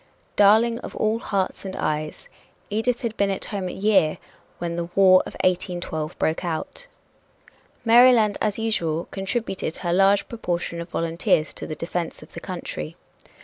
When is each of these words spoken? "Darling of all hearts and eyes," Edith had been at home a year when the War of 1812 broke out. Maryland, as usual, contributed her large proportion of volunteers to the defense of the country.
"Darling 0.35 0.79
of 0.79 0.95
all 0.95 1.19
hearts 1.19 1.63
and 1.63 1.75
eyes," 1.75 2.27
Edith 2.71 3.03
had 3.03 3.15
been 3.17 3.29
at 3.29 3.45
home 3.45 3.67
a 3.67 3.71
year 3.71 4.17
when 4.57 4.75
the 4.75 4.85
War 4.95 5.19
of 5.27 5.35
1812 5.43 6.17
broke 6.17 6.43
out. 6.43 6.87
Maryland, 7.85 8.35
as 8.41 8.57
usual, 8.57 9.07
contributed 9.11 9.77
her 9.77 9.93
large 9.93 10.27
proportion 10.27 10.81
of 10.81 10.89
volunteers 10.89 11.53
to 11.53 11.67
the 11.67 11.75
defense 11.75 12.23
of 12.23 12.33
the 12.33 12.39
country. 12.39 12.95